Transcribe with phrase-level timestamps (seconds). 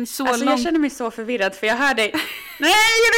[0.00, 0.58] Men så Alltså långt...
[0.58, 2.10] jag känner mig så förvirrad för jag hör dig.
[2.58, 2.72] Nej,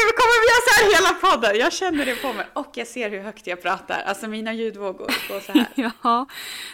[0.07, 1.61] nu kommer vi göra så här hela podden.
[1.61, 4.03] Jag känner det på mig och jag ser hur högt jag pratar.
[4.07, 5.67] Alltså mina ljudvågor går så här.
[6.03, 6.27] Ja,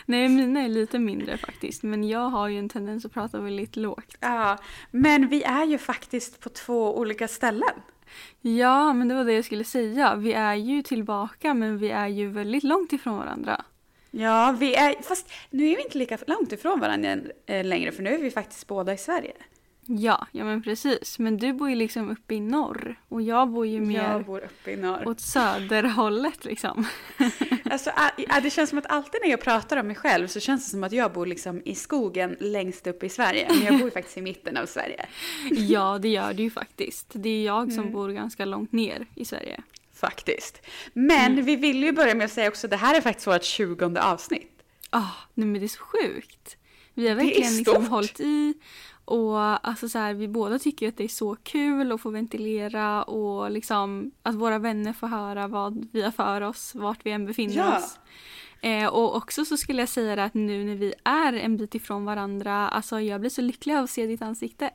[0.07, 1.83] nej mina är lite mindre faktiskt.
[1.83, 4.17] Men jag har ju en tendens att prata väldigt lågt.
[4.21, 4.59] Ja,
[4.91, 7.75] men vi är ju faktiskt på två olika ställen.
[8.41, 10.15] Ja, men det var det jag skulle säga.
[10.15, 13.65] Vi är ju tillbaka men vi är ju väldigt långt ifrån varandra.
[14.11, 18.03] Ja, vi är, fast nu är vi inte lika långt ifrån varandra eh, längre för
[18.03, 19.33] nu är vi faktiskt båda i Sverige.
[19.91, 21.19] Ja, ja men precis.
[21.19, 24.39] Men du bor ju liksom uppe i norr och jag bor ju mer Jag bor
[24.45, 25.09] uppe i norr.
[25.09, 26.87] åt söderhållet liksom.
[27.71, 27.91] Alltså,
[28.43, 30.85] det känns som att alltid när jag pratar om mig själv så känns det som
[30.85, 33.47] att jag bor liksom i skogen längst upp i Sverige.
[33.49, 35.07] Men jag bor ju faktiskt i mitten av Sverige.
[35.51, 37.07] ja, det gör du ju faktiskt.
[37.13, 37.93] Det är jag som Mm.
[37.93, 39.61] bor ganska långt ner i Sverige.
[39.95, 40.63] Faktiskt.
[40.93, 43.45] Men vi vill ju börja med att säga också att det här är faktiskt vårt
[43.45, 44.63] tjugonde avsnitt.
[44.91, 46.57] Ah, nej men det är så sjukt.
[46.95, 48.55] Vi har verkligen liksom hållit i
[49.09, 53.03] och alltså så här, vi båda tycker att det är så kul att få ventilera
[53.03, 57.27] och liksom att våra vänner får höra vad vi har för oss, vart vi än
[57.27, 57.79] befinner Ja.
[57.79, 57.99] oss.
[58.61, 61.75] Eh, och också så skulle jag säga det att nu när vi är en bit
[61.75, 64.71] ifrån varandra, alltså jag blir så lycklig av att se ditt ansikte.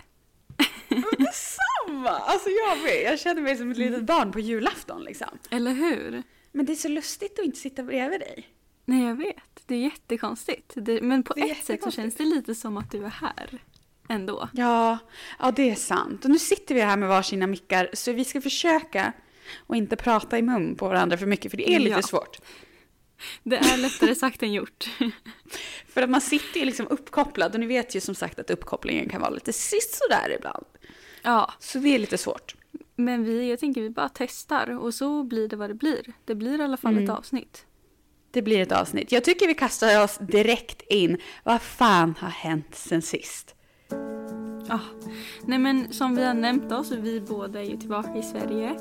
[1.17, 2.09] Detsamma!
[2.09, 3.11] Alltså jag med.
[3.11, 5.27] Jag känner mig som ett litet barn på julafton liksom.
[5.49, 6.23] Eller hur?
[6.51, 8.47] Men det är så lustigt att inte sitta bredvid dig.
[8.85, 10.73] Nej jag vet, det är jättekonstigt.
[10.75, 13.59] Det, men på Det ett sätt så känns det lite som att du är här.
[14.13, 14.49] Ändå.
[14.53, 14.97] Ja,
[15.39, 16.25] ja det är sant.
[16.25, 19.13] Och nu sitter vi här med varsina mickar så vi ska försöka
[19.67, 22.01] och inte prata i mun på varandra för mycket för det är lite Ja.
[22.01, 22.37] svårt.
[23.43, 24.89] Det är lättare sagt än gjort.
[25.87, 29.09] För att man sitter ju liksom uppkopplad och ni vet ju som sagt att uppkopplingen
[29.09, 30.65] kan vara lite sisådär ibland.
[31.21, 32.55] Ja, Så det är lite svårt.
[32.95, 36.13] Men vi, jag tänker vi bara testar och så blir det vad det blir.
[36.25, 37.03] Det blir i alla fall Mm.
[37.03, 37.65] ett avsnitt.
[38.31, 39.11] Det blir ett avsnitt.
[39.11, 41.17] Jag tycker vi kastar oss direkt in.
[41.43, 43.55] Vad fan har hänt sen sist?
[44.69, 44.79] Ah.
[45.45, 48.75] Nej men som vi har nämnt då så vi båda är ju tillbaka i Sverige.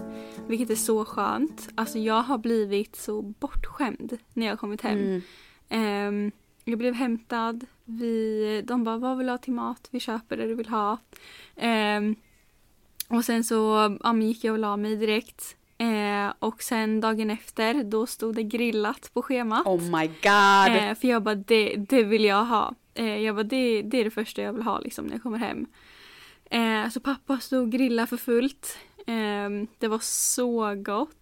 [0.49, 1.69] Vilket är så skönt.
[1.75, 4.99] Alltså jag har blivit så bortskämd när jag har kommit hem.
[4.99, 5.23] Mm.
[5.69, 6.33] Ehm,
[6.65, 7.67] jag blev hämtad.
[7.85, 9.89] Vi, de bara vad vill du ha till mat?
[9.91, 10.99] Vi köper det du vill ha.
[11.57, 12.17] Ehm,
[13.09, 15.57] och sen så ja, gick jag och la mig direkt.
[15.79, 19.67] Eh, och sen dagen efter då stod det grillat på schemat.
[19.67, 20.77] Oh my god!
[20.77, 22.75] Eh, för jag bara, det, det vill jag ha.
[22.95, 25.39] Eh, jag bara, det, det är det första jag vill ha liksom, när jag kommer
[25.39, 25.67] hem.
[26.45, 28.79] Eh, så pappa stod och grillade för fullt.
[29.07, 31.19] Eh, det var så gott.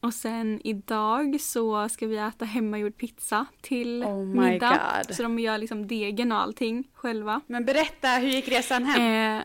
[0.00, 5.02] Och sen idag så ska vi äta hemmagjord pizza till Oh middag.
[5.06, 5.16] God.
[5.16, 7.40] Så de gör liksom degen och allting själva.
[7.46, 9.38] Men berätta, hur gick resan hem?
[9.38, 9.44] Eh,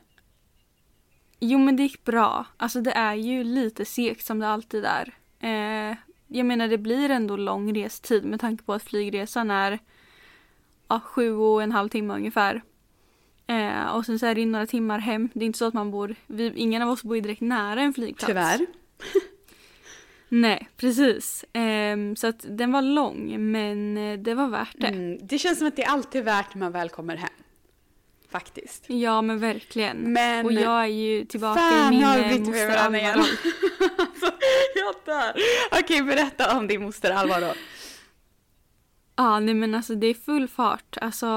[1.39, 2.45] jo men det gick bra.
[2.57, 5.13] Alltså det är ju lite segt som det alltid är.
[5.39, 9.79] Eh, jag menar det blir ändå lång restid med tanke på att flygresan är
[10.87, 12.61] ja, sju och en halv timme ungefär.
[13.47, 15.29] Eh, och sen så är det några timmar hem.
[15.33, 17.93] Det är inte så att man bor, vi, ingen av oss bor direkt nära en
[17.93, 18.27] flygplats.
[18.27, 18.65] Tyvärr.
[20.29, 21.45] Nej, precis.
[21.53, 24.87] Ehm, så att den var lång men eh, det var värt det.
[24.87, 27.29] Mm, det känns som att det är alltid värt när man väl kommer hem.
[28.29, 28.83] Faktiskt.
[28.87, 29.97] Ja men verkligen.
[30.13, 30.45] Men...
[30.45, 32.77] och jag är ju tillbaka Fan, i min eh, moster.
[32.77, 33.19] Alva-roll.
[33.97, 34.31] alltså,
[34.75, 35.41] jag dör.
[35.71, 37.53] Okej, berätta om din moster Alva då.
[39.19, 40.97] Ja, nej men alltså det är full fart.
[41.01, 41.27] Alltså,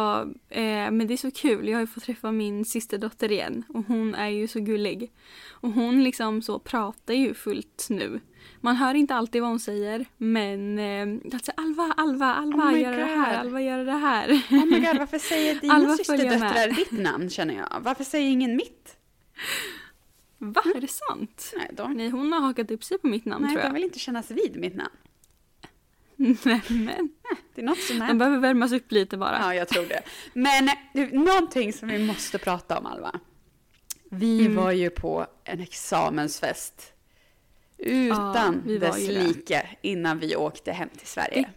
[0.48, 1.68] eh, men det är så kul.
[1.68, 5.10] Jag har ju fått träffa min systerdotter igen och hon är ju så gullig.
[5.50, 8.20] Och hon liksom så pratar ju fullt nu.
[8.60, 12.96] Man hör inte alltid vad hon säger men eh, alltså Alva, Alva, Alva, Oh gör
[12.96, 13.38] det här.
[13.38, 14.42] Alva, gör det här.
[14.50, 17.80] Oh my god, varför säger dina Alva systerdöttrar ditt namn känner jag?
[17.80, 18.96] Varför säger ingen mitt?
[20.38, 21.52] Va, är det sant?
[21.56, 23.74] Nej, de, Nej, hon har hakat upp sig på mitt namn nej, tror de jag.
[23.74, 24.96] vill inte kännas vid mitt namn.
[26.44, 27.10] Nej, men
[27.54, 28.14] Det är något som de är.
[28.14, 29.38] behöver värmas upp lite bara.
[29.40, 30.02] Ja, jag tror det.
[30.32, 33.20] Men du, någonting som vi måste prata om Alva.
[34.10, 34.56] Vi Mm.
[34.56, 36.92] var ju på en examensfest
[37.78, 39.12] utan var dess det.
[39.22, 41.50] like innan vi åkte hem till Sverige.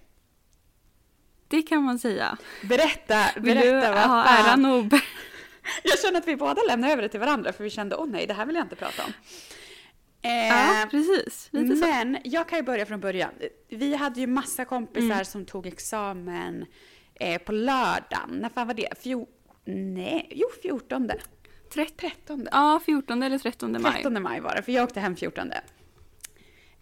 [1.48, 2.38] Det kan man säga.
[2.63, 4.86] Berätta, Vill du berätta ha äran och
[5.83, 8.27] Jag känner att vi båda lämnar över det till varandra för vi kände, åh nej,
[8.27, 9.12] det här vill jag inte prata om.
[10.25, 11.48] Eh, Ja, precis.
[11.52, 11.86] Lite så.
[11.86, 13.31] men jag kan ju börja från början.
[13.70, 15.25] Vi hade ju massa kompisar Mm.
[15.25, 16.66] som tog examen
[17.16, 18.30] eh, på lördagen.
[18.30, 18.88] När fan var det?
[19.02, 19.25] Fjol...
[19.66, 21.10] Nej, jo 14.
[21.74, 22.48] 13.
[22.52, 23.94] Ja, 14 eller 13 maj.
[23.94, 25.52] 13 maj var det, för jag åkte hem 14.
[25.52, 25.64] Eh,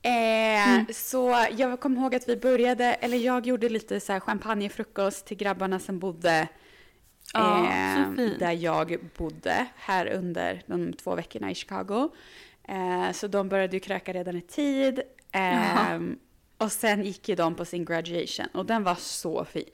[0.04, 0.86] Mm.
[0.94, 5.38] Så jag kommer ihåg att vi började, eller jag gjorde lite så här champagnefrukost till
[5.38, 6.48] grabbarna som bodde
[7.34, 12.10] Ja, eh, så där jag bodde här under de två veckorna i Chicago.
[12.72, 15.02] Eh, så de började ju kröka redan i tid.
[15.32, 16.00] Eh,
[16.58, 19.70] och sen gick ju de på sin graduation och den var så fin.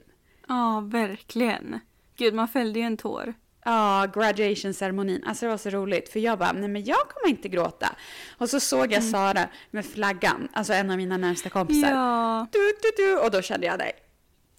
[0.48, 1.80] Ja, verkligen.
[2.16, 3.34] Gud, man fällde ju en tår.
[3.64, 5.24] Ja, graduation-ceremonin.
[5.26, 6.08] Alltså det var så roligt.
[6.08, 7.96] För jag bara, nej men jag kommer inte gråta.
[8.38, 11.90] Och så såg jag Sara med flaggan, alltså en av mina närmsta kompisar.
[11.90, 13.18] Ja, Du, du, du.
[13.18, 13.92] Och då kände jag, nej,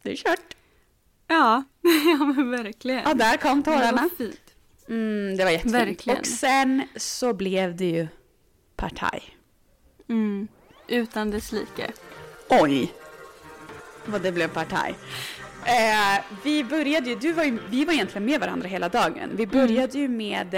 [0.04, 0.56] det är kört.
[1.28, 1.64] ja,
[2.20, 3.02] ja men verkligen.
[3.06, 4.02] Ja, där kom Men det tårarna.
[4.02, 4.42] var fint.
[4.90, 5.76] Mm, det var jättefint.
[5.76, 6.20] Verkligen.
[6.20, 8.08] Och sen så blev det ju
[8.80, 9.38] partaj.
[10.10, 10.48] Mm.
[10.88, 11.92] Utan dess like.
[12.50, 12.94] Oj!
[14.06, 14.96] Vad det blev partaj.
[15.66, 19.30] Eh, vi började ju, du var ju, vi var egentligen med varandra hela dagen.
[19.34, 20.54] Vi började ju med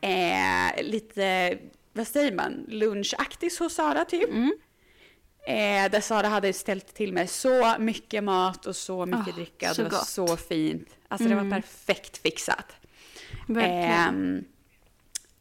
[0.00, 1.58] eh, lite,
[1.92, 4.28] vad säger man, lunchaktigt hos Sara typ.
[4.30, 4.52] Mm.
[5.46, 9.74] Eh, där Sara hade ställt till med så mycket mat och så mycket Ah, dricka.
[9.74, 10.08] så det var gott.
[10.08, 10.88] så fint.
[11.08, 11.48] Alltså det Mm.
[11.50, 12.72] var perfekt fixat.
[13.48, 14.44] Verkligen.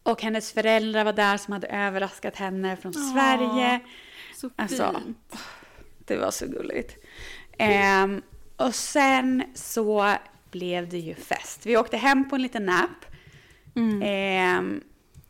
[0.09, 3.13] Och hennes föräldrar var där som hade överraskat henne från Åh.
[3.13, 3.79] Sverige.
[4.35, 5.37] så alltså, fint.
[5.97, 6.97] Det var så gulligt.
[7.57, 8.21] Ehm,
[8.55, 10.15] och sen så
[10.51, 11.65] blev det ju fest.
[11.65, 13.05] Vi åkte hem på en liten nap.
[13.75, 14.01] Mm.
[14.05, 14.83] Ehm,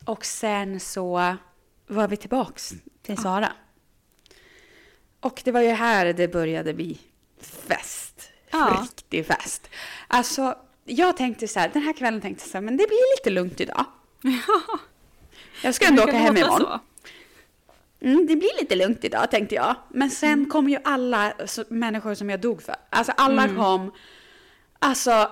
[0.06, 1.36] och sen så
[1.88, 3.52] var vi tillbaks till Sara.
[5.20, 7.00] Och det var ju här det började bli
[7.42, 8.31] fest.
[8.52, 8.80] Ja.
[8.81, 9.70] Riktig fest.
[10.08, 13.18] Alltså, jag tänkte så här, den här kvällen tänkte jag så här, men det blir
[13.18, 13.86] lite lugnt idag.
[15.63, 16.60] Jag ska ändå åka hem imorgon.
[16.62, 16.80] så.
[18.01, 19.75] Mm, det blir lite lugnt idag tänkte jag.
[19.89, 20.50] Men sen Mm.
[20.50, 21.33] kom ju alla
[21.69, 22.75] människor som jag dog för.
[22.89, 23.56] Alltså alla Mm.
[23.56, 23.92] kom.
[24.80, 25.31] Alltså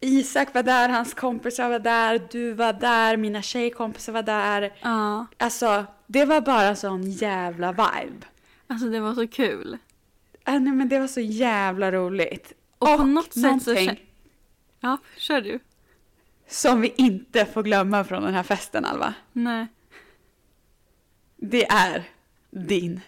[0.00, 4.72] Isak var där, hans kompisar var där, du var där, mina tjejkompisar var där.
[4.80, 8.26] Ja, Alltså det var bara sån jävla vibe.
[8.66, 9.78] alltså det var så kul.
[10.46, 12.52] Äh, nej, men det var så jävla roligt.
[12.78, 14.00] Och på något sätt så någonting
[14.80, 15.58] Ja, kör du.
[16.48, 19.14] Som vi inte får glömma från den här festen Alva.
[19.32, 19.66] Nej.
[21.36, 22.04] Det är
[22.50, 23.00] din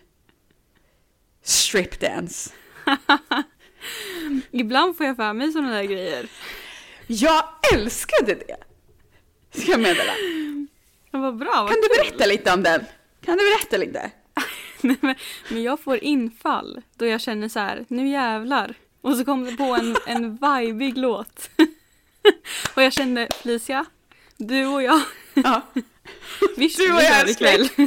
[1.43, 2.51] stripdance.
[4.51, 6.27] Ibland får jag för mig sådana där grejer.
[7.07, 7.45] Jag
[7.75, 8.57] älskade det!
[9.61, 10.13] Ska jag meddela.
[11.11, 11.53] Var bra.
[11.63, 12.05] vad Kan du kul.
[12.11, 12.85] berätta lite om den?
[13.21, 14.11] Kan du berätta lite?
[14.81, 15.15] Nej, men,
[15.51, 18.75] men jag får infall då jag känner så här, nu jävlar.
[19.01, 21.51] Och så kom det på en, en vibig låt.
[22.75, 23.85] och jag kände, Felicia,
[24.37, 25.01] du och jag,
[25.35, 25.61] Ja.
[26.57, 27.69] visst Du och vi jag ikväll.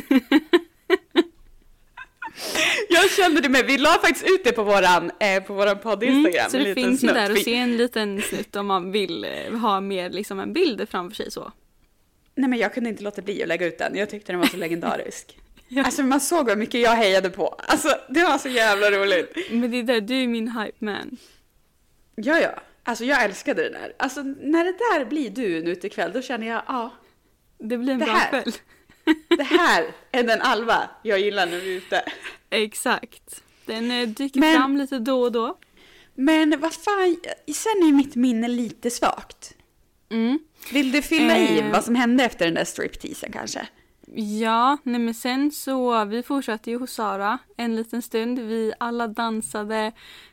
[2.89, 3.65] Jag kände det med.
[3.65, 6.39] Vi la faktiskt ut det på våran, eh, på våran podd Instagram.
[6.39, 9.23] Mm, så det finns ju där att Vi- se en liten snutt om man vill
[9.23, 11.51] eh, ha mer liksom en bild framför sig så.
[12.35, 13.95] Nej men jag kunde inte låta bli att lägga ut den.
[13.95, 15.39] Jag tyckte den var så legendarisk.
[15.67, 15.83] Ja.
[15.83, 17.47] Alltså man såg vad mycket jag hejade på.
[17.67, 19.37] Alltså det var så jävla roligt.
[19.51, 21.17] Men det är där, du är min hype man.
[22.15, 22.59] Ja ja.
[22.87, 23.93] Alltså jag älskade det där.
[23.99, 26.93] Alltså när det där blir du en utekväll då känner jag ja.
[27.59, 28.29] Det blir en Det bra här.
[28.29, 28.53] kväll.
[29.37, 32.03] det här är den Alva jag gillar när vi är ute.
[32.49, 33.43] Exakt.
[33.65, 35.57] Den eh, dyker Men- fram lite då och då.
[36.15, 37.15] Men vad fan,
[37.53, 39.53] sen är ju mitt minne lite svagt.
[40.11, 40.39] Mm.
[40.73, 41.71] Vill du fylla i Eh.
[41.71, 43.67] vad som hände efter den där stripteasen kanske?
[44.15, 48.39] Ja, nej men sen så, vi fortsatte ju hos Sara en liten stund.
[48.39, 49.91] Vi alla dansade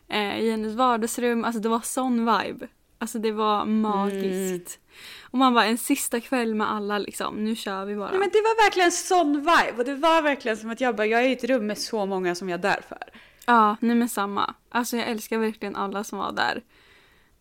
[0.08, 1.44] eh, i hennes vardagsrum.
[1.44, 2.68] Alltså det var sån vibe.
[2.98, 4.78] Alltså det var magiskt.
[5.22, 7.44] Och man bara en sista kväll med alla liksom.
[7.44, 8.10] Nu kör vi bara.
[8.10, 11.06] Nej, men det var verkligen sån vibe och det var verkligen som att jag bara,
[11.06, 13.20] jag är i ett rum med så många som jag dör för.
[13.46, 14.54] Ja, nej men samma.
[14.68, 16.62] Alltså jag älskar verkligen alla som var där.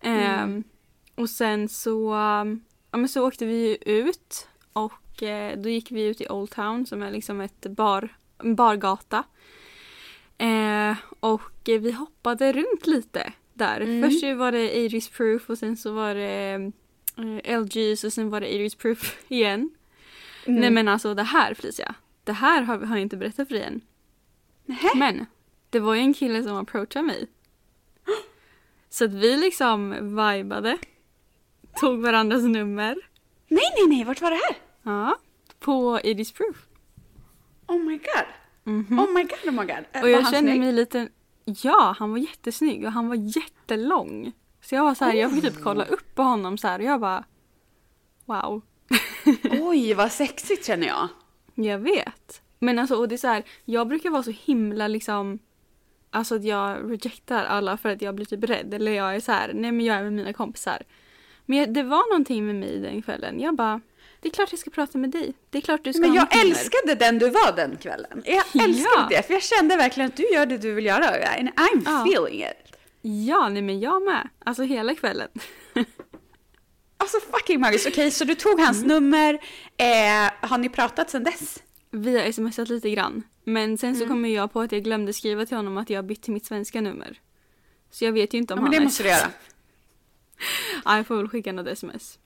[0.02, 0.64] Ehm,
[1.16, 2.14] och sen så,
[2.92, 6.52] ja men så åkte vi ju ut och eh, då gick vi ut i Old
[6.52, 8.10] Town som är liksom ett bar,
[8.44, 9.24] en bargata.
[10.44, 13.82] Eh, och vi hoppade runt lite där.
[13.82, 14.10] Mm.
[14.10, 16.72] Först var det Iris Proof och sen så var det
[17.18, 19.70] eh, LGs och sen var det Iris Proof igen.
[20.46, 20.62] Mm.
[20.62, 23.64] Nej men alltså det här Felicia, det här har, har jag inte berättat för dig
[23.64, 23.82] än.
[24.66, 24.90] Nähä?
[24.96, 25.26] Men
[25.70, 27.28] det var ju en kille som approachade mig.
[28.90, 30.78] Så att vi liksom vibade.
[31.80, 32.96] Tog varandras nummer.
[33.48, 34.56] Nej, nej, nej, vart var det här?
[34.84, 35.18] Ja.
[35.60, 36.68] På Iris Proof.
[37.68, 38.43] Oh my god.
[38.64, 39.00] Mhm.
[39.00, 39.86] Oh my god, oh my god.
[39.92, 40.60] Eh, Och jag kände snygg?
[40.60, 41.10] mig lite...
[41.46, 44.32] Ja, han var jättesnygg och han var jättelång.
[44.62, 46.86] Så jag var så här, jag fick typ kolla upp på honom så här och
[46.86, 47.24] jag bara...
[48.26, 48.62] Wow.
[49.62, 51.08] Oj, vad sexigt känner jag.
[51.56, 52.42] Jag vet.
[52.60, 55.40] Men alltså, och det är så här, jag brukar vara så himla liksom...
[56.10, 58.74] Alltså att jag rejectar alla för att jag blir typ rädd.
[58.74, 60.82] Eller jag är så här, nej men jag är med mina kompisar.
[61.46, 63.40] Men jag, det var någonting med mig den kvällen.
[63.40, 63.82] Jag bara,
[64.24, 65.34] det är klart jag ska prata med dig.
[65.50, 68.24] Det är klart du ska Men jag mitt nummer." älskade den du var den kvällen.
[68.26, 68.64] Jag Ja.
[68.66, 71.08] älskade det, för jag kände verkligen att du gör det du vill göra.
[71.40, 72.06] And I'm Ja.
[72.08, 72.76] feeling it.
[73.02, 74.30] Ja, nej men jag med.
[74.46, 75.30] Alltså hela kvällen.
[76.98, 77.88] Alltså fucking magiskt.
[77.88, 78.88] Okej, så du tog hans Mm.
[78.88, 79.34] nummer.
[79.78, 81.64] Eh, har ni pratat sedan dess?
[81.92, 83.24] Vi har smsat lite grann.
[83.44, 84.02] Men sen Mm.
[84.02, 86.46] så kommer jag på att jag glömde skriva till honom att jag bytt till mitt
[86.46, 87.20] svenska nummer.
[87.92, 89.28] Så jag vet ju inte om Ja, men han det har måste du göra.
[90.86, 92.20] Ja, jag får väl skicka något sms.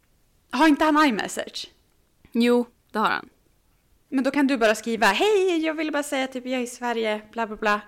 [0.51, 1.67] Har inte han iMessage?
[2.31, 3.29] Jo, det har han.
[4.09, 6.67] Men då kan du bara skriva hej, jag ville bara säga typ jag är i
[6.67, 7.81] Sverige, bla bla bla.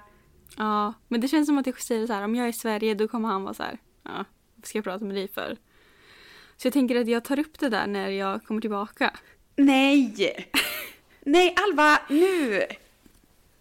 [0.57, 2.93] Ja, men det känns som att jag säger så här, om jag är i Sverige
[2.93, 5.57] då kommer han vara så här, ja, vad ska jag prata med dig för?
[6.57, 9.13] Så jag tänker att jag tar upp det där när jag kommer tillbaka.
[9.55, 10.51] Nej!
[11.21, 12.61] Nej Alva, nu!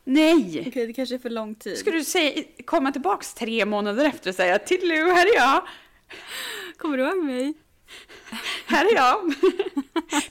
[0.05, 0.65] Nej!
[0.69, 1.79] Okej, det kanske är för lång tid.
[1.79, 5.63] Ska du säga, komma tillbaks tre månader efter och säga Tillu, här är jag!
[6.77, 7.55] Kommer du ihåg mig?
[8.67, 9.35] Här är jag!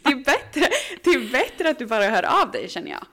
[0.04, 0.68] Det är bättre,
[1.04, 3.06] det är bättre att du bara hör av dig känner jag.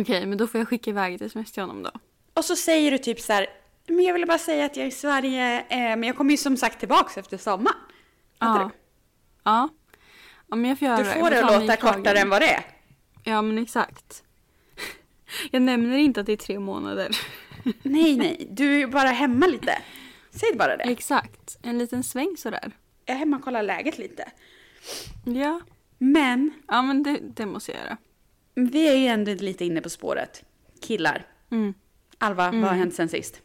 [0.00, 1.90] Okej, men då får jag skicka iväg ett sms till honom då.
[2.34, 3.46] Och så säger du typ så här,
[3.86, 6.36] men jag ville bara säga att jag är i Sverige, eh, men jag kommer ju
[6.36, 7.76] som sagt tillbaks efter sommaren.
[8.38, 8.70] Ja.
[9.44, 9.68] Ja.
[10.48, 11.10] Ja, men jag får göra Du det.
[11.12, 12.62] får Jag det att låta kortare än vad det är.
[13.24, 14.22] Ja, men exakt.
[15.50, 17.16] Jag nämner inte att det är tre månader.
[17.82, 19.78] Nej, nej, du är ju bara hemma lite.
[20.30, 20.82] Säg bara det.
[20.84, 21.58] Exakt.
[21.62, 22.72] En liten sväng sådär.
[23.10, 24.30] Jag är hemma och kollar läget lite.
[25.24, 25.60] Ja.
[25.98, 27.96] Men Ja, men det, det måste jag göra.
[28.54, 30.44] vi är ju ändå lite inne på spåret.
[30.80, 31.26] Killar.
[31.50, 31.74] Mm.
[32.18, 33.42] Alva, vad har hänt sen sist?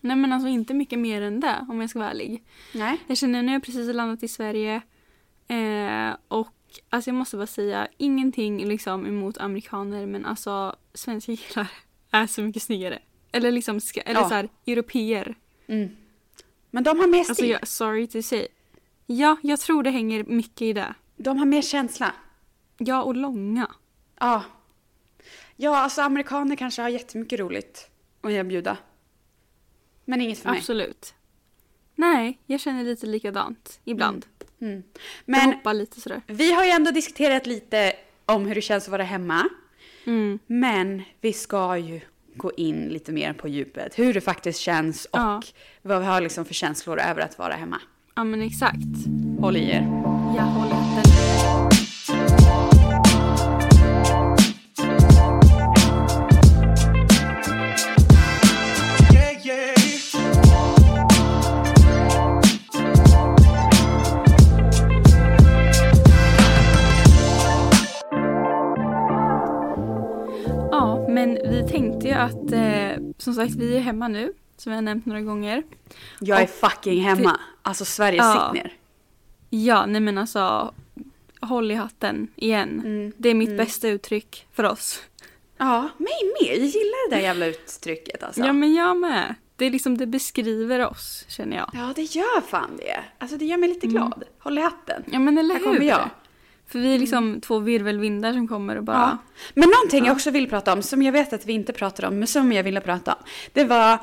[0.00, 2.44] Nej, men alltså inte mycket mer än det om jag ska vara ärlig.
[2.74, 2.98] Nej.
[3.06, 4.82] Jag känner nu har jag precis landat i Sverige.
[5.48, 6.48] Eh, och
[6.88, 11.66] alltså jag måste bara säga, ingenting liksom emot amerikaner men alltså svenska killar
[12.10, 12.98] är så mycket snyggare.
[13.32, 14.28] Eller liksom, ska, eller Ja.
[14.28, 15.34] så här, europeer.
[15.66, 15.88] Mm.
[16.74, 17.30] Men de har mer stil.
[17.30, 18.48] Alltså jag, sorry to say.
[19.06, 20.94] Ja, jag tror det hänger mycket i det.
[21.16, 22.12] De har mer känsla.
[22.78, 23.70] Ja, och långa.
[24.20, 24.42] Ja.
[25.56, 27.90] Ja, alltså amerikaner kanske har jättemycket roligt
[28.20, 28.76] att erbjuda.
[30.04, 30.58] Men inget för mig.
[30.58, 31.14] Absolut.
[31.94, 34.26] Nej, jag känner lite likadant ibland.
[34.60, 34.74] Mm.
[34.74, 34.82] Jag
[35.24, 36.22] Men hoppar lite sådär.
[36.26, 37.92] vi har ju ändå diskuterat lite
[38.26, 39.48] om hur det känns att vara hemma.
[40.04, 40.38] Mm.
[40.46, 42.00] Men vi ska ju
[42.36, 43.98] gå in lite mer på djupet.
[43.98, 45.42] Hur det faktiskt känns och Ja.
[45.82, 47.80] vad vi har liksom för känslor över att vara hemma.
[48.16, 48.76] Ja, men exakt.
[49.40, 49.80] Håll i er.
[50.36, 51.43] Jag håller hatten.
[72.24, 75.62] Att eh, som sagt vi är hemma nu, som jag har nämnt några gånger.
[76.20, 77.40] Jag är Och fucking hemma.
[77.62, 78.50] Alltså Sverige, Ja.
[78.54, 78.72] sitt ner.
[79.50, 80.74] Ja, nej men alltså
[81.40, 82.80] håll i hatten igen.
[82.84, 83.12] Mm.
[83.16, 85.02] Det är mitt bästa uttryck för oss.
[85.58, 86.50] Ja, mig med.
[86.56, 88.40] Jag gillar det där jävla uttrycket alltså.
[88.40, 89.34] Ja, men jag med.
[89.56, 91.70] Det är liksom, det beskriver oss känner jag.
[91.72, 93.04] Ja, det gör fan det.
[93.18, 94.24] Alltså det gör mig lite glad.
[94.38, 95.02] Håll i hatten.
[95.06, 95.66] Ja men eller Här hur?
[95.66, 96.10] kommer jag.
[96.66, 98.96] För vi är liksom två virvelvindar som kommer och bara...
[98.96, 99.18] Ja.
[99.54, 102.18] Men någonting jag också vill prata om, som jag vet att vi inte pratar om,
[102.18, 103.18] men som jag ville prata om.
[103.52, 103.98] Det var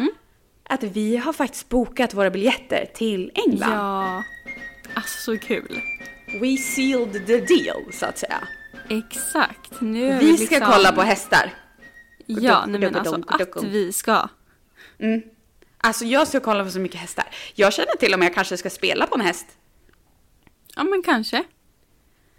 [0.63, 3.73] att vi har faktiskt bokat våra biljetter till England.
[3.73, 4.23] Ja.
[4.93, 5.81] Alltså så kul.
[6.41, 8.47] We sealed the deal, så att säga.
[8.89, 9.81] Exakt.
[9.81, 10.71] Nu Vi vi ska liksom...
[10.73, 11.53] kolla på hästar.
[12.25, 14.27] Ja, nej men alltså att vi ska.
[14.99, 15.21] Mm.
[15.77, 17.25] Alltså jag ska kolla på så mycket hästar.
[17.55, 19.45] Jag känner till och med att jag kanske ska spela på en häst.
[20.75, 21.43] Ja men kanske.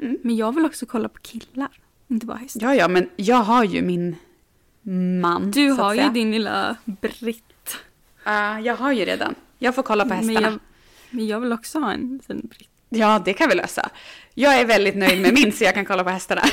[0.03, 0.19] Mm.
[0.23, 1.69] Men jag vill också kolla på killar.
[2.09, 2.61] Inte bara hästar.
[2.61, 4.17] Ja, ja, men jag har ju min
[5.21, 5.51] man.
[5.51, 7.77] Du har ju din lilla britt.
[8.25, 9.35] Ja, jag har ju redan.
[9.59, 10.41] Jag får kolla på hästarna.
[10.41, 10.59] Men jag,
[11.11, 12.69] men jag vill också ha en liten britt.
[12.89, 13.91] Ja, det kan vi lösa.
[14.35, 16.43] Jag är väldigt nöjd med min så jag kan kolla på hästarna.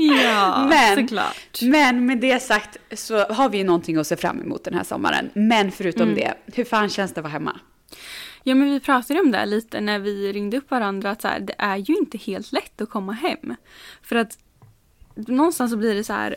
[0.00, 1.62] Ja, Men- såklart.
[1.62, 4.84] Men med det sagt så har vi ju någonting att se fram emot den här
[4.84, 5.30] sommaren.
[5.34, 6.14] Men förutom Mm.
[6.14, 7.60] det, hur fan känns det att vara hemma?
[8.42, 11.40] Ja men vi pratade om det lite när vi ringde upp varandra att så här,
[11.40, 13.54] det är ju inte helt lätt att komma hem.
[14.02, 14.38] För att
[15.14, 16.36] någonstans så blir det så här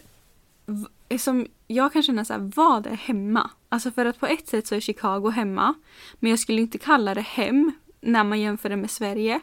[1.17, 3.49] som jag kan känna så här, vad är hemma?
[3.69, 5.73] Alltså för att på ett sätt så är Chicago hemma.
[6.19, 9.39] Men jag skulle inte kalla det hem när man jämför det med Sverige.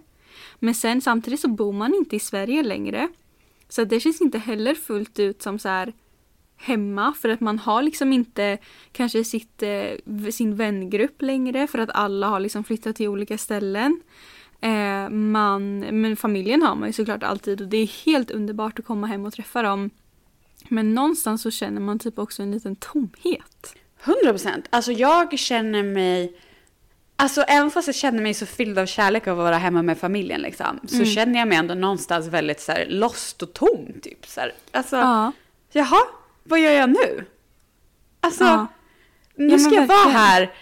[0.58, 3.08] Men sen samtidigt så bor man inte i Sverige längre.
[3.68, 5.92] Så det känns inte heller fullt ut som så här
[6.58, 8.58] hemma för att man har liksom inte
[8.92, 14.00] kanske sitt, eh, sin vängrupp längre för att alla har liksom flyttat till olika ställen.
[14.60, 18.84] Eh, man, men familjen har man ju såklart alltid och det är helt underbart att
[18.86, 19.90] komma hem och träffa dem.
[20.68, 23.74] Men någonstans så känner man typ också en liten tomhet.
[24.04, 24.66] 100 procent.
[24.70, 26.38] Alltså jag känner mig...
[27.16, 29.98] Alltså även fast jag känner mig så fylld av kärlek av att vara hemma med
[29.98, 30.80] familjen liksom.
[30.88, 31.06] Så Mm.
[31.06, 34.26] känner jag mig ändå någonstans väldigt så här lost och tom typ.
[34.26, 35.32] Så här, alltså, Ja.
[35.72, 36.00] jaha,
[36.48, 37.24] vad gör jag nu?
[38.20, 38.66] Alltså, Ja.
[39.34, 40.52] nu Ja, ska jag vara här.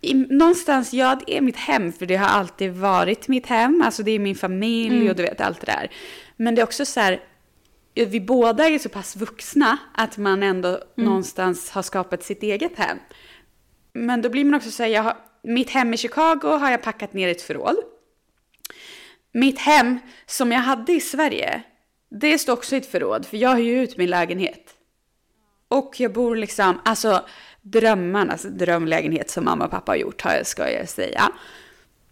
[0.00, 3.82] I, någonstans, ja det är mitt hem för det har alltid varit mitt hem.
[3.84, 5.08] Alltså det är min familj Mm.
[5.10, 5.90] och du vet allt det där.
[6.36, 7.20] Men det är också så här,
[7.94, 10.82] vi båda är så pass vuxna att man ändå Mm.
[10.96, 12.98] någonstans har skapat sitt eget hem.
[13.92, 16.82] Men då blir man också så här, jag har, mitt hem i Chicago har jag
[16.82, 17.76] packat ner i ett förråd.
[19.32, 21.62] Mitt hem som jag hade i Sverige,
[22.20, 24.74] det står också i ett förråd för jag har ju ut min lägenhet.
[25.72, 27.24] Och jag bor liksom, alltså
[27.62, 31.30] drömmarnas drömlägenhet som mamma och pappa har gjort, ska jag säga.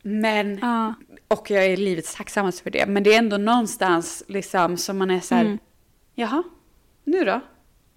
[0.02, 0.94] Men, Ja.
[1.28, 2.86] och jag är livets tacksammast för det.
[2.86, 5.58] Men det är ändå någonstans liksom som man är så här, Mm.
[6.14, 6.42] jaha,
[7.04, 7.40] nu då?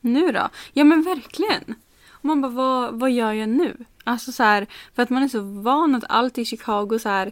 [0.02, 0.50] Nu då?
[0.74, 1.76] Ja men verkligen.
[2.10, 3.86] Och man bara, vad, vad gör jag nu?
[4.04, 7.32] Alltså så här, för att man är så van att allt i Chicago så här,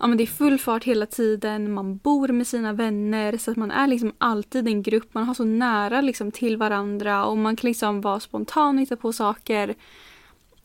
[0.00, 3.56] ja men det är full fart hela tiden, man bor med sina vänner så att
[3.56, 7.56] man är liksom alltid en grupp, man har så nära liksom till varandra och man
[7.56, 9.74] kan liksom vara spontan och hitta på saker.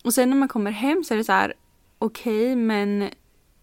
[0.03, 1.53] Och sen när man kommer hem så är det så här,
[1.99, 3.09] okej men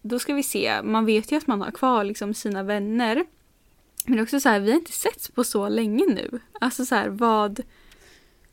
[0.01, 3.25] då ska vi se, man vet ju att man har kvar liksom sina vänner.
[4.05, 6.39] Men också så här, vi har inte setts på så länge nu.
[6.61, 7.59] Alltså så här, vad,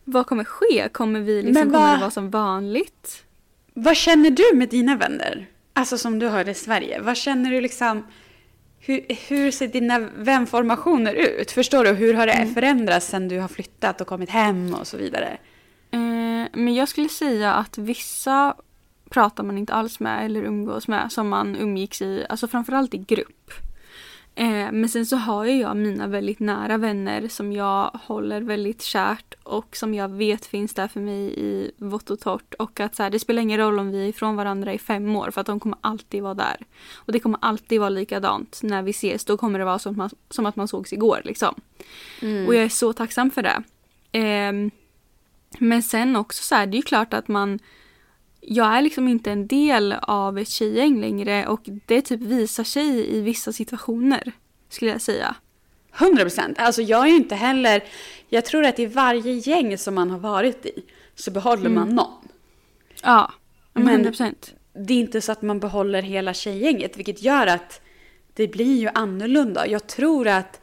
[0.04, 0.88] vad kommer ske?
[0.92, 3.24] Kommer vi liksom, vad- kommer det vara som vanligt?
[3.74, 5.46] Vad känner du med dina vänner?
[5.72, 7.00] Alltså som du har i Sverige.
[7.00, 8.06] Vad känner du liksom?
[8.78, 11.50] Hur, hur ser dina vänformationer ut?
[11.50, 11.90] Förstår du?
[11.90, 12.54] Hur har det Mm.
[12.54, 15.38] förändrats sen du har flyttat och kommit hem och så vidare?
[15.90, 15.98] Eh,
[16.52, 18.54] men jag skulle säga att vissa
[19.10, 22.98] pratar man inte alls med eller umgås med som man umgicks i, alltså framförallt i
[22.98, 23.50] grupp.
[24.34, 28.82] Eh, men sen så har ju jag mina väldigt nära vänner som jag håller väldigt
[28.82, 32.54] kärt och som jag vet finns där för mig i vått och torrt.
[32.54, 35.16] Och att så här, det spelar ingen roll om vi är ifrån varandra i fem
[35.16, 36.56] år för att de kommer alltid vara där.
[36.94, 39.24] Och det kommer alltid vara likadant när vi ses.
[39.24, 41.54] Då kommer det vara som att man, som att man sågs igår liksom.
[42.46, 43.62] Och jag är så tacksam för det.
[44.12, 44.70] Ehm,
[45.58, 47.58] men sen också så här, det är ju klart att man
[48.40, 53.16] jag är liksom inte en del av ett tjejgäng längre och det typ visar sig
[53.16, 54.32] i vissa situationer.
[54.68, 55.34] Skulle jag säga.
[55.98, 56.58] 100 procent.
[56.58, 57.84] Alltså jag är ju inte heller...
[58.28, 62.28] Jag tror att i varje gäng som man har varit i så behåller man någon.
[63.02, 63.32] Ja,
[63.72, 64.54] men Men- 100 procent.
[64.72, 67.80] Det är inte så att man behåller hela tjejgänget, vilket gör att
[68.34, 69.66] det blir ju annorlunda.
[69.66, 70.60] Jag tror att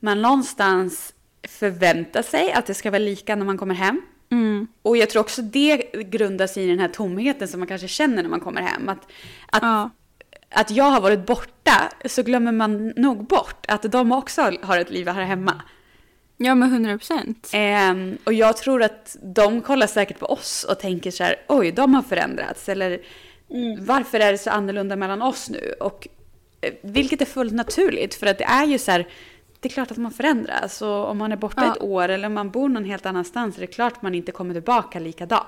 [0.00, 1.14] man någonstans
[1.48, 4.02] förväntar sig att det ska vara lika när man kommer hem.
[4.30, 4.66] Mm.
[4.82, 8.22] Och jag tror också det grundar sig i den här tomheten som man kanske känner
[8.22, 8.88] när man kommer hem.
[8.88, 9.06] Att,
[9.52, 9.90] att, Ja.
[10.50, 14.90] att jag har varit borta så glömmer man nog bort att de också har ett
[14.90, 15.62] liv här hemma.
[16.36, 17.50] ja, men 100 procent.
[17.52, 21.72] Ehm, och jag tror att de kollar säkert på oss och tänker så här, oj,
[21.72, 22.68] de har förändrats.
[22.68, 23.00] Eller
[23.78, 25.74] varför är det så annorlunda mellan oss nu?
[25.80, 26.08] Och,
[26.60, 29.08] eh, vilket är fullt naturligt, för att det är ju så här,
[29.60, 30.82] det är klart att man förändras.
[30.82, 31.72] Och om man är borta Ja.
[31.72, 34.32] ett år eller om man bor någon helt annanstans är det klart att man inte
[34.32, 35.44] kommer tillbaka likadan.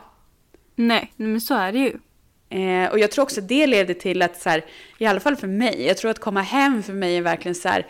[0.74, 1.96] Nej, men så är det ju.
[2.60, 4.64] Eh, och jag tror också det leder till att, så här,
[4.98, 7.68] i alla fall för mig, jag tror att komma hem för mig är verkligen så
[7.68, 7.86] här,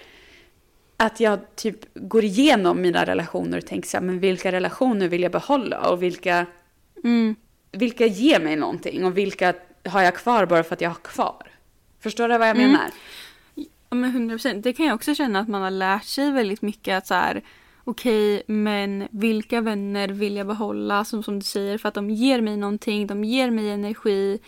[0.96, 5.22] att jag typ går igenom mina relationer och tänker så här, men vilka relationer vill
[5.22, 6.46] jag behålla och vilka,
[7.04, 7.36] Mm.
[7.72, 9.54] vilka ger mig någonting och vilka
[9.88, 11.46] har jag kvar bara för att jag har kvar.
[12.00, 12.70] Förstår du vad jag Mm.
[12.72, 12.90] menar?
[14.02, 14.64] Men 100 procent.
[14.64, 17.42] Det kan jag också känna att man har lärt sig väldigt mycket att så här
[17.84, 22.40] okej, men vilka vänner vill jag behålla som, som du säger för att de ger
[22.40, 24.38] mig någonting, de ger mig energi.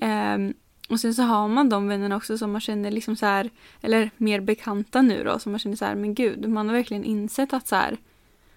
[0.00, 0.54] Um,
[0.88, 4.10] och sen så har man de vännerna också som man känner liksom så här, eller
[4.16, 7.52] mer bekanta nu då, som man känner så här, men gud, man har verkligen insett
[7.52, 7.96] att så här,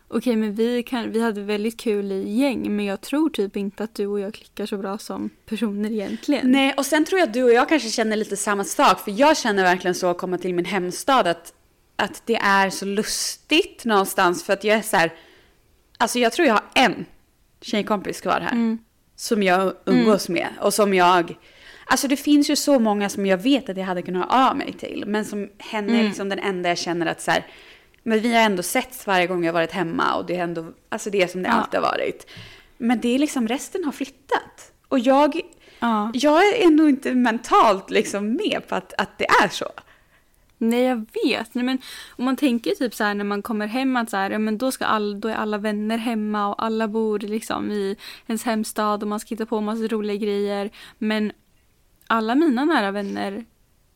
[0.10, 3.84] okej, men vi, kan, vi hade väldigt kul i gäng, men jag tror typ inte
[3.84, 6.52] att du och jag klickar så bra som personer egentligen.
[6.52, 9.00] Nej, och sen tror jag att du och jag kanske känner lite samma sak.
[9.00, 11.54] För jag känner verkligen så att komma till min hemstad att,
[11.95, 14.43] att det är så lustigt någonstans.
[14.43, 15.13] För att jag är så här,
[15.98, 17.06] alltså jag tror jag har en
[17.62, 18.52] tjejkompis kvar här.
[18.52, 18.80] Mm.
[19.15, 21.38] Som jag umgås med och som jag,
[21.86, 24.58] alltså det finns ju så många som jag vet att jag hade kunnat ha av
[24.58, 25.04] mig till.
[25.08, 26.06] Men som henne är Mm.
[26.06, 27.45] liksom den enda jag känner att så här,
[28.04, 31.10] men vi har ändå setts varje gång jag varit hemma och det är ändå, alltså
[31.10, 31.54] det är som det Ja.
[31.56, 32.28] alltid har varit.
[32.78, 34.72] Men det är liksom, resten har flyttat.
[34.88, 35.42] Och jag,
[35.80, 36.12] Ja.
[36.14, 39.66] jag är nog inte mentalt liksom med på att, att det är så.
[40.58, 41.54] Nej jag vet.
[41.54, 41.78] Nej, men
[42.10, 44.58] om man tänker typ så här när man kommer hem att så här, ja, men
[44.58, 47.96] då, ska all, då är alla vänner hemma och alla bor liksom i
[48.28, 50.70] ens hemstad och man ska hitta på massa roliga grejer.
[50.98, 51.32] Men
[52.08, 53.46] alla mina nära vänner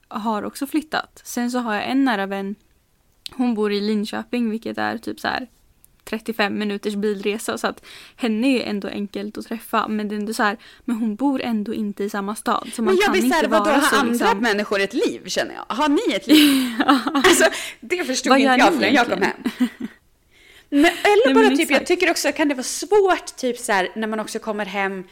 [0.07, 1.21] har också flyttat.
[1.23, 2.55] Sen så har jag en nära vän.
[3.37, 5.47] Hon bor i Linköping vilket är typ så här
[6.05, 10.33] 35 minuters bilresa så att henne är ändå enkelt att träffa men det är ändå
[10.33, 13.15] så här, men hon bor ändå inte i samma stad så man Men jag kan
[13.15, 15.75] inte såhär, vadå vara har så andra liksom, människor ett liv känner jag?
[15.75, 16.71] Har ni ett liv?
[17.13, 17.45] alltså
[17.79, 19.33] det förstod inte jag förrän jag kom hem.
[20.69, 23.71] Men, eller Nej, bara men typ, jag tycker också, kan det vara svårt typ så
[23.71, 25.03] här, när man också kommer hem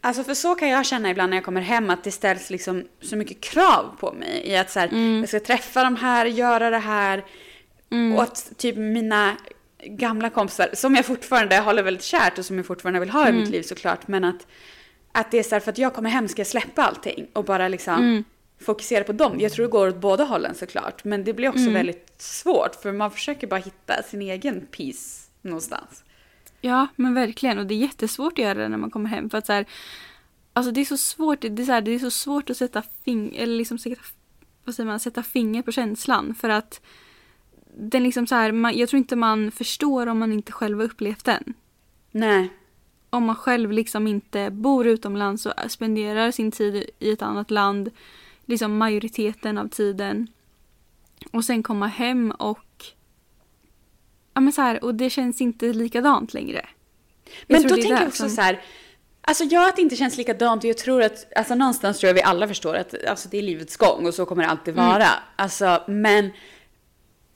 [0.00, 2.84] Alltså för så kan jag känna ibland när jag kommer hem att det ställs liksom
[3.02, 5.20] så mycket krav på mig i att så här, Mm.
[5.20, 7.24] jag ska träffa de här, göra det här.
[8.16, 9.36] Och att typ mina
[9.84, 13.28] gamla kompisar, som jag fortfarande håller väldigt kärt och som jag fortfarande vill ha i
[13.28, 13.40] Mm.
[13.40, 14.46] mitt liv såklart, men att,
[15.12, 17.44] att det är så här för att jag kommer hem ska jag släppa allting och
[17.44, 18.24] bara liksom Mm.
[18.60, 19.40] fokusera på dem.
[19.40, 21.04] Jag tror det går åt båda hållen såklart.
[21.04, 21.74] Men det blir också Mm.
[21.74, 26.04] väldigt svårt för man försöker bara hitta sin egen peace någonstans.
[26.60, 27.58] Ja, men verkligen.
[27.58, 29.30] Och det är jättesvårt att göra det när man kommer hem.
[29.30, 29.66] För att så här,
[30.52, 32.82] alltså det är så svårt, det är så, här, det är så svårt att sätta
[33.04, 34.00] fing, eller liksom sätta,
[34.64, 36.34] vad säger man, sätta finger på känslan.
[36.34, 36.80] För att
[37.76, 40.84] den liksom så här, man, jag tror inte man förstår om man inte själv har
[40.84, 41.54] upplevt den.
[42.10, 42.48] Nej.
[43.10, 47.90] Om man själv liksom inte bor utomlands och spenderar sin tid i ett annat land,
[48.44, 50.28] liksom majoriteten av tiden.
[51.32, 52.84] Och sen komma hem och
[54.34, 56.66] Ja men så här, och det känns inte likadant längre.
[57.46, 58.60] Jag Men då tänker jag också som- så här.
[59.20, 62.14] Alltså ja, att det inte känns likadant och jag tror att, alltså någonstans tror jag
[62.14, 64.86] vi alla förstår att alltså, det är livets gång och så kommer det alltid Mm.
[64.88, 65.06] vara.
[65.36, 66.30] Alltså, men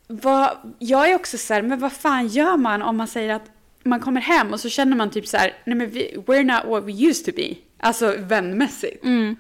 [0.07, 3.51] vad, jag är också så här, men vad fan gör man om man säger att
[3.83, 6.71] man kommer hem och så känner man typ så här, nej men vi, we're not
[6.71, 7.55] what we used to be.
[7.79, 9.05] Alltså vänmässigt.
[9.05, 9.37] Mm.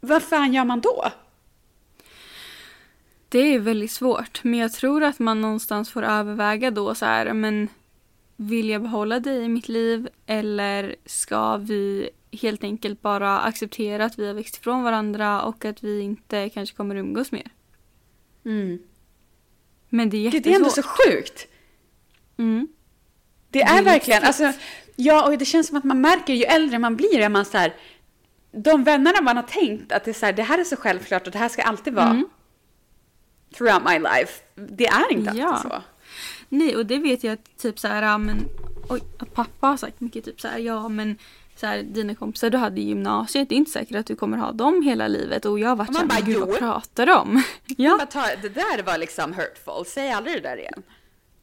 [0.00, 1.04] Vad fan gör man då?
[3.28, 7.32] Det är väldigt svårt, men jag tror att man någonstans får överväga då så här,
[7.32, 7.68] men
[8.36, 14.18] vill jag behålla dig i mitt liv eller ska vi helt enkelt bara acceptera att
[14.18, 17.50] vi har växt ifrån varandra och att vi inte kanske kommer umgås mer?
[19.96, 20.96] Men det är Gud, det är ändå jättesvårt.
[20.96, 21.46] så sjukt.
[22.38, 22.68] Mm.
[23.50, 24.52] Det är, Det är verkligen, alltså,
[24.96, 27.58] ja och det känns som att man märker ju äldre man blir är man så
[27.58, 27.74] här,
[28.52, 31.26] de vännerna man har tänkt att det är så här, det här är så självklart
[31.26, 32.28] och det här ska alltid vara Mm.
[33.56, 34.42] throughout my life.
[34.54, 35.58] Det är inte alltid Ja.
[35.62, 35.82] så.
[36.48, 38.36] Nej, och det vet jag typ så här, men,
[38.88, 39.00] oj,
[39.34, 41.18] pappa har sagt mycket typ så här, ja men
[41.64, 44.38] så här, dina kompisar du hade i gymnasiet, det är inte säkert att du kommer
[44.38, 45.44] ha dem hela livet.
[45.44, 47.42] Och jag har varit Och såhär, man bara, gud vad pratar de om?
[47.76, 50.82] ja, Bara ta, det där var liksom hurtful, säg aldrig det där igen.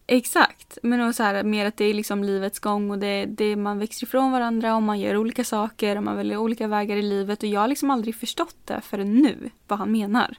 [0.08, 0.78] exakt.
[0.84, 3.80] Men och så här, mer att det är liksom livets gång och det, det man
[3.80, 7.44] växer ifrån varandra och man gör olika saker och man väljer olika vägar i livet.
[7.44, 10.36] Och jag har liksom aldrig förstått det förrän nu, vad han menar.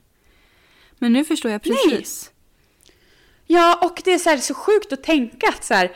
[0.99, 1.77] Men nu förstår jag Nej.
[1.91, 2.31] precis.
[3.47, 5.93] Ja, och det är så, här, så sjukt att tänka att så här,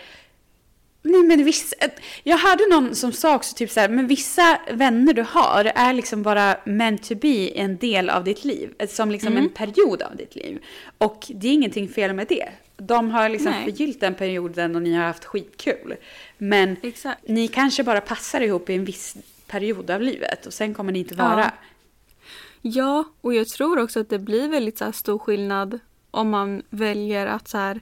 [1.07, 1.77] nej men vissa,
[2.23, 5.93] jag hörde någon som sa också typ så här, men vissa vänner du har är
[5.93, 9.45] liksom bara meant to be en del av ditt liv, som liksom Mm.
[9.45, 10.59] en period av ditt liv.
[10.99, 12.49] Och det är ingenting fel med det.
[12.77, 13.65] De har liksom Nej.
[13.65, 15.95] förgyllt den perioden och ni har haft skitkul.
[16.39, 17.29] Men Exakt.
[17.29, 19.17] ni kanske bara passar ihop i en viss
[19.47, 21.41] period av livet och sen kommer ni inte vara.
[21.41, 21.51] Ja.
[22.63, 25.79] Ja, och jag tror också att det blir väldigt så stor skillnad
[26.11, 27.81] om man väljer att så här,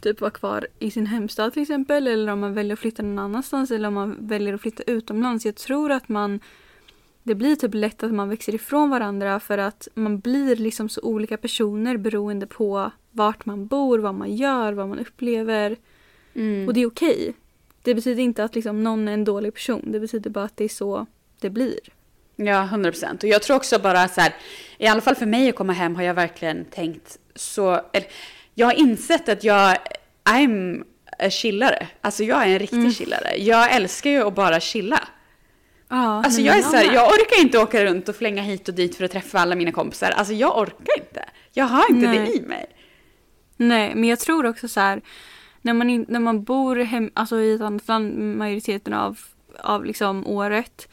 [0.00, 3.18] typ vara kvar i sin hemstad till exempel eller om man väljer att flytta någon
[3.18, 5.46] annanstans eller om man väljer att flytta utomlands.
[5.46, 6.40] Jag tror att man
[7.22, 11.00] det blir typ lätt att man växer ifrån varandra för att man blir liksom så
[11.02, 15.76] olika personer beroende på vart man bor, vad man gör, vad man upplever.
[16.34, 16.68] Mm.
[16.68, 17.34] Och det är okej.
[17.82, 19.92] Det betyder inte att liksom någon är en dålig person.
[19.92, 21.06] Det betyder bara att det är så
[21.40, 21.78] det blir.
[22.36, 23.22] Ja, 100 procent.
[23.22, 24.34] Och jag tror också bara så här,
[24.78, 28.08] i alla fall för mig att komma hem har jag verkligen tänkt så, eller,
[28.58, 29.76] jag har insett att jag,
[30.24, 30.84] I'm
[31.18, 31.88] a chillare.
[32.00, 32.92] Alltså jag är en riktig Mm.
[32.92, 33.36] chillare.
[33.36, 35.00] Jag älskar ju att bara chilla.
[35.88, 38.74] Ja, Alltså jag är så här, jag orkar inte åka runt och flänga hit och
[38.74, 40.10] dit för att träffa alla mina kompisar.
[40.10, 41.24] Alltså jag orkar inte.
[41.52, 42.18] Jag har inte Nej.
[42.18, 42.66] det i mig.
[43.56, 45.00] Nej, men jag tror också så här.
[45.62, 49.18] När man, in, när man bor hem, alltså i ett annat land majoriteten av,
[49.60, 50.88] av liksom året.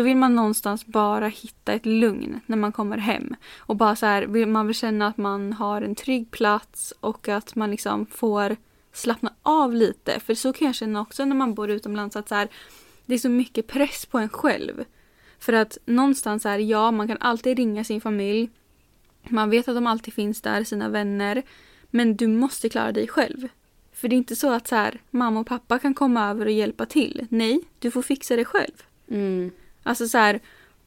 [0.00, 3.36] Då vill man någonstans bara hitta ett lugn när man kommer hem.
[3.58, 7.54] Och bara så här, man vill känna att man har en trygg plats och att
[7.54, 8.56] man liksom får
[8.92, 10.20] slappna av lite.
[10.20, 12.48] För så kan jag känna också när man bor utomlands att så här,
[13.06, 14.84] det är så mycket press på en själv.
[15.38, 18.50] För att någonstans är ja, man kan alltid ringa sin familj.
[19.28, 21.42] Man vet att de alltid finns där, sina vänner.
[21.90, 23.48] Men du måste klara dig själv.
[23.92, 26.52] För det är inte så att så här, mamma och pappa kan komma över och
[26.52, 27.26] hjälpa till.
[27.30, 28.82] Nej, du får fixa det själv.
[29.10, 29.50] Mm.
[29.82, 30.40] Alltså så här,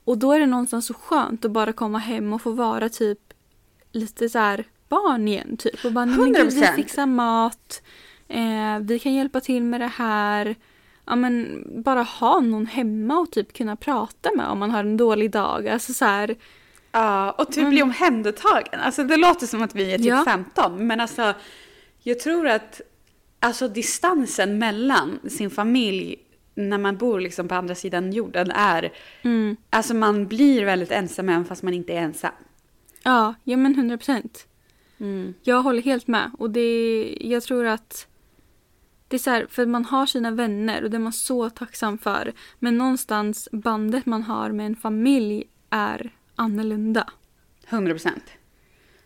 [0.05, 3.19] och då är det någonstans så skönt att bara komma hem och få vara typ
[3.91, 5.57] lite så här barn igen.
[5.57, 5.85] Typ.
[5.85, 6.75] Och bara, "Nej, men gud, vi 100%.
[6.75, 7.81] fixar mat.
[8.27, 10.55] Eh, vi kan hjälpa till med det här.
[11.05, 14.97] Ja, men bara ha någon hemma och typ kunna prata med om man har en
[14.97, 15.67] dålig dag.
[15.67, 16.35] Alltså så här,
[16.95, 17.69] Ja, och typ Mm.
[17.69, 18.79] bli omhändertagen.
[18.79, 20.23] Alltså det låter som att vi är typ Ja.
[20.25, 21.33] 15, men alltså
[22.03, 22.81] jag tror att
[23.39, 26.15] alltså distansen mellan sin familj
[26.55, 31.29] när man bor liksom på andra sidan jorden är, mm, alltså man blir väldigt ensam
[31.29, 32.31] även fast man inte är ensam.
[33.03, 34.47] ja, ja men 100 procent.
[35.43, 36.31] Jag håller helt med.
[36.39, 38.07] Och det, jag tror att
[39.07, 41.97] det är så här, för man har sina vänner och det är man så tacksam
[41.97, 42.33] för.
[42.59, 47.09] Men någonstans bandet man har med en familj är annorlunda.
[47.69, 48.23] 100 procent.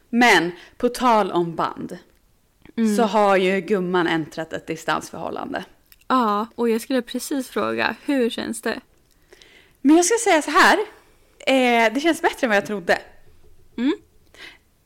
[0.10, 1.98] Men på tal om band
[2.76, 2.96] Mm.
[2.96, 5.66] så har ju gumman äntrat ett distansförhållande.
[6.08, 8.80] Ja, och jag skulle precis fråga, hur känns det?
[9.82, 10.78] Men jag ska säga så här.
[11.48, 12.98] Eh, det känns bättre än vad jag trodde.
[13.78, 13.94] Mm.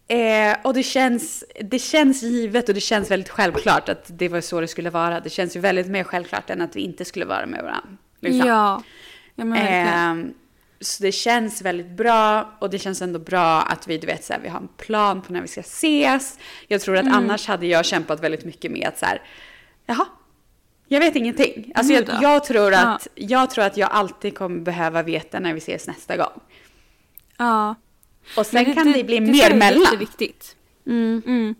[0.07, 4.41] Eh, och det känns, det känns givet och det känns väldigt självklart att det var
[4.41, 5.19] så det skulle vara.
[5.19, 7.97] Det känns ju väldigt mer självklart än att vi inte skulle vara med varandra.
[8.19, 8.47] liksom.
[8.47, 8.83] Ja.
[9.35, 9.87] ja men verkligen.
[9.87, 10.33] Ehm,
[10.79, 14.33] så det känns väldigt bra och det känns ändå bra att vi, du vet, så
[14.33, 16.39] här, vi har en plan på när vi ska ses.
[16.67, 17.13] Jag tror att Mm.
[17.15, 19.21] annars hade jag kämpat väldigt mycket med att så här,
[19.85, 20.05] jaha,
[20.91, 21.71] jag vet ingenting.
[21.75, 22.79] Alltså jag, jag, tror Ja.
[22.79, 26.39] att, jag tror att jag alltid kommer behöva veta när vi ses nästa gång.
[27.37, 27.75] ja.
[28.37, 29.81] Och sen Men kan det, bli tror mer jag är mellan.
[29.81, 30.55] jätteviktigt.
[30.87, 31.21] Mm.
[31.25, 31.55] Mm.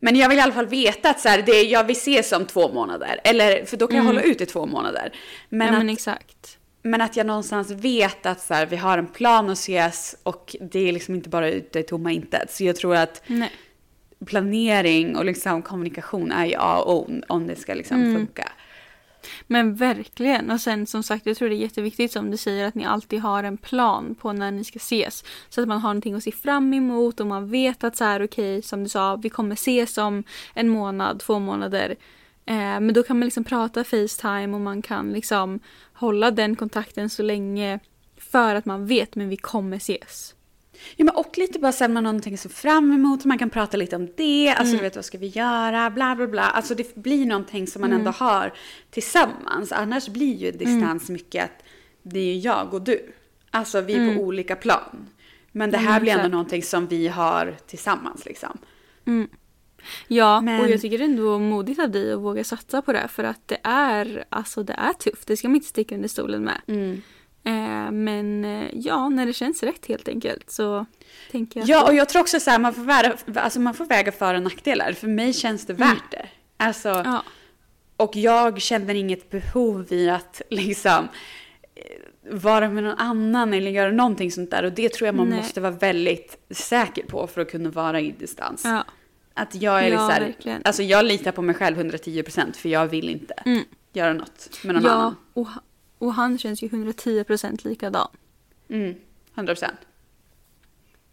[0.00, 2.46] Men jag vill i alla fall veta att så här, det, jag vill ses om
[2.46, 3.20] två månader.
[3.24, 5.12] Eller, för då kan jag hålla ut i två månader.
[5.48, 5.72] Men, Mm.
[5.74, 6.58] ja att, men exakt.
[6.82, 10.56] Men att jag någonstans vet att så här, vi har en plan att ses och
[10.60, 12.52] det är liksom inte bara ute i tomma intet.
[12.52, 13.50] Så jag tror att Nej.
[14.26, 18.14] Planering och liksom kommunikation är ju A och O om det ska liksom Mm.
[18.16, 18.52] funka.
[19.46, 20.50] Men verkligen.
[20.50, 23.20] Och sen som sagt, jag tror det är jätteviktigt som du säger att ni alltid
[23.20, 25.24] har en plan på när ni ska ses.
[25.48, 28.24] Så att man har någonting att se fram emot och man vet att så här
[28.24, 31.96] okej, som du sa, vi kommer ses om en månad, två månader.
[32.46, 35.60] Eh, men då kan man liksom prata Facetime och man kan liksom
[35.92, 37.78] hålla den kontakten så länge
[38.16, 40.34] för att man vet men vi kommer ses.
[40.96, 43.50] Ja, men och lite bara så här, man har någonting se fram emot, man kan
[43.50, 44.76] prata lite om det, alltså Mm.
[44.76, 46.42] du vet vad ska vi göra, bla bla bla.
[46.42, 47.98] Alltså det blir någonting som man Mm.
[48.00, 48.52] ändå har
[48.90, 49.72] tillsammans.
[49.72, 51.64] Annars blir ju distans mycket att
[52.02, 53.12] det är ju jag och du.
[53.50, 55.06] Alltså vi är på olika plan.
[55.52, 58.58] Men det Mm, här blir ändå någonting som vi har tillsammans liksom.
[60.08, 63.24] Ja, Men- och jag tycker ändå modigt av dig att våga satsa på det för
[63.24, 65.26] att det är, alltså det är tufft.
[65.28, 66.60] Det ska man inte sticka under stolen med.
[67.44, 70.86] Eh, men eh, ja, när det känns rätt helt enkelt så
[71.30, 73.84] tänker jag Ja, och jag tror också så här, man får, väga, alltså man får
[73.84, 74.92] väga för och nackdelar.
[74.92, 76.28] För mig känns det värt det.
[76.56, 77.22] Alltså, ja.
[77.96, 81.08] Och jag känner inget behov i att liksom
[81.74, 84.62] eh, vara med någon annan eller göra någonting sånt där.
[84.62, 85.38] Och det tror jag man Nej.
[85.38, 88.62] måste vara väldigt säker på för att kunna vara i distans.
[88.64, 88.84] ja.
[89.34, 90.62] Att jag är Ja, liksom, verkligen.
[90.64, 93.62] alltså jag litar på mig själv 110% för jag vill inte Mm.
[93.92, 95.16] göra något med någon ja annan.
[95.34, 95.46] och,
[96.02, 98.08] och han känns ju 110% likadan.
[98.68, 98.94] Mm,
[99.34, 99.56] 100%.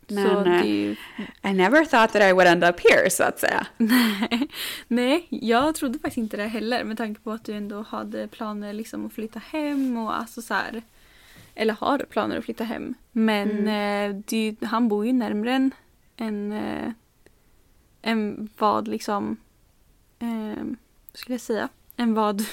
[0.08, 0.96] så Men eh, ju...
[1.44, 3.68] I never thought that I would end up here så att säga.
[4.88, 8.74] Nej, jag trodde faktiskt inte det heller med tanke på att du ändå hade planer
[8.74, 10.84] liksom att flytta hem och alltså så här.
[11.56, 12.94] Eller har planer att flytta hem.
[13.12, 13.68] Men Mm.
[14.18, 15.72] eh, det, han bor ju närmre än,
[16.18, 16.92] än, eh,
[18.02, 19.38] än vad liksom...
[20.20, 20.64] Eh,
[21.14, 21.70] skulle jag säga?
[21.98, 22.44] Än vad...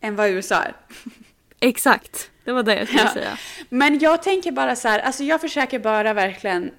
[0.00, 0.76] Än vad USA är.
[1.60, 2.30] Exakt!
[2.44, 3.08] Det var det jag skulle Ja.
[3.12, 3.38] säga.
[3.68, 6.70] Men jag tänker bara så här, alltså jag försöker bara verkligen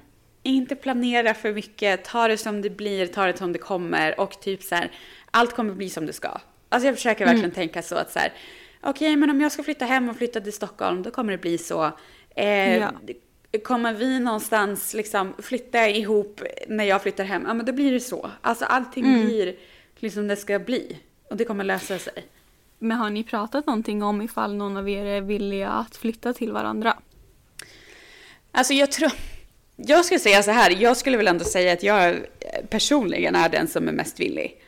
[0.44, 4.42] inte planera för mycket, ta det som det blir, ta det som det kommer och
[4.42, 4.92] typ så här,
[5.32, 6.38] allt kommer bli som det ska.
[6.70, 8.34] Alltså jag försöker verkligen tänka så att så här,
[8.82, 11.58] okej men om jag ska flytta hem och flytta till Stockholm då kommer det bli
[11.58, 11.92] så.
[12.36, 12.92] Eh, Ja.
[13.64, 18.00] Kommer vi någonstans liksom flytta ihop när jag flyttar hem, ja men då blir det
[18.00, 18.32] så.
[18.42, 19.56] Alltså allting blir
[19.98, 20.98] liksom det ska bli.
[21.30, 22.26] Och det kommer lösa sig.
[22.80, 26.52] Men har ni pratat någonting om ifall någon av er är villiga att flytta till
[26.52, 26.98] varandra?
[28.52, 29.12] Alltså jag tror...
[29.76, 32.16] Jag skulle säga så här, jag skulle väl ändå säga att jag
[32.70, 34.62] personligen är den som är mest villig.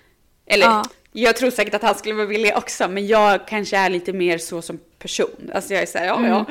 [0.46, 0.84] Eller, Ja.
[1.12, 4.38] jag tror säkert att han skulle vara villig också, men jag kanske är lite mer
[4.38, 5.52] så som person.
[5.54, 6.46] Alltså jag är såhär, ja ja.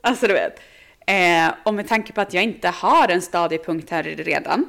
[0.00, 0.60] Alltså du vet.
[1.06, 4.66] Eh, och med tanke på att jag inte har en stadig punkt här redan,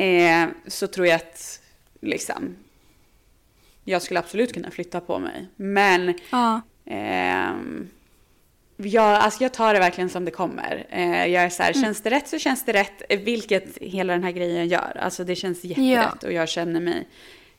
[0.00, 1.60] eh, så tror jag att
[2.00, 2.56] liksom,
[3.84, 5.48] jag skulle absolut kunna flytta på mig.
[5.56, 6.60] Men Ja.
[6.86, 7.88] Ehm,
[8.76, 10.86] jag, alltså jag tar det verkligen som det kommer.
[10.90, 14.12] Eh, jag är så här, känns det rätt så känns det rätt, eh, vilket hela
[14.12, 14.96] den här grejen gör.
[15.00, 17.08] Alltså det känns jätterätt och jag känner mig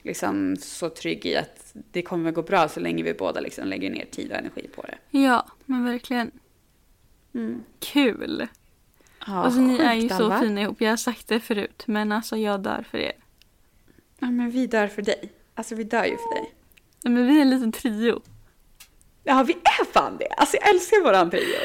[0.04, 3.90] liksom så trygg i att det kommer gå bra så länge vi båda liksom lägger
[3.90, 5.20] ner tid och energi på det.
[5.20, 6.32] Ja, men verkligen.
[7.80, 8.48] Kul!
[9.28, 10.40] Ja, alltså ni är ju så Alva.
[10.40, 10.82] fina ihop.
[10.82, 13.14] Jag har sagt det förut, men alltså jag dör för er.
[14.20, 15.32] Ja, men vi dör för dig.
[15.56, 16.54] Alltså vi dör ju för dig.
[17.04, 18.22] Nej, Men vi är en liten trio.
[19.24, 20.28] Ja, vi är fan det.
[20.38, 21.56] Alltså jag älskar våran trio.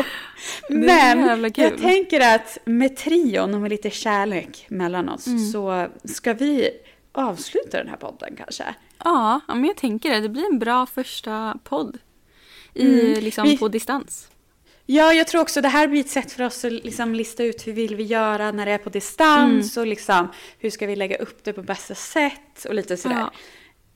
[0.68, 5.38] Men jag tänker att med trion och med lite kärlek mellan oss Mm.
[5.53, 6.70] så ska vi
[7.12, 8.75] avsluta den här podden kanske.
[9.05, 10.20] Ja, men jag tänker det.
[10.20, 11.99] Det blir en bra första podd.
[12.75, 13.25] I, Mm.
[13.25, 14.29] liksom Vi- på distans.
[14.87, 17.66] Ja, jag tror också det här blir ett sätt för oss att liksom lista ut
[17.66, 21.16] hur vill vi göra när det är på distans och liksom hur ska vi lägga
[21.16, 23.16] upp det på bästa sätt och lite sådär.
[23.18, 23.33] Ja.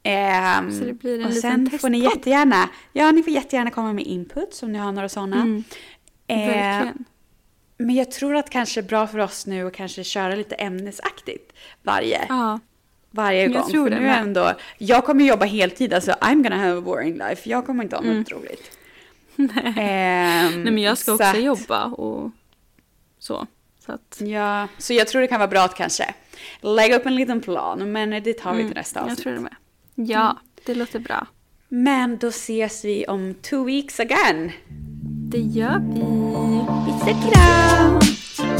[0.02, 1.80] Ehm, så det blir en och liten sen testpott.
[1.80, 5.36] får ni jättegärna, ja, ni får jättegärna komma med input om ni har några sådana.
[5.36, 5.64] Mm.
[6.26, 7.04] Ehm,
[7.78, 11.52] men jag tror att kanske är bra för oss nu att kanske köra lite ämnesaktigt
[11.82, 12.60] varje, ja.
[13.10, 13.56] varje gång.
[13.56, 17.50] Jag tror det ändå, jag kommer jobba heltid, alltså I'm gonna have a boring life.
[17.50, 18.40] Jag kommer inte ha något mm.
[18.42, 18.70] roligt.
[19.36, 19.74] Nej.
[19.76, 22.30] Ehm, Nej men jag ska också att, jobba och
[23.18, 23.46] så.
[23.86, 24.20] Så att...
[24.20, 26.14] Ja, så jag tror det kan vara bra att kanske
[26.60, 27.92] lägga upp en liten plan.
[27.92, 29.18] Men det tar vi till mm, nästa avsnitt.
[29.18, 29.56] Jag tror det med.
[29.94, 30.42] Ja, mm.
[30.64, 31.26] det låter bra.
[31.68, 34.52] Men då ses vi om two weeks again.
[35.30, 36.00] Det gör vi.
[36.86, 38.59] Puss och kram!